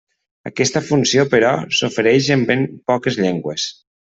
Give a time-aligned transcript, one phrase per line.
[0.49, 1.51] Aquesta funció, però,
[1.81, 3.69] s'ofereix en ben poques llengües.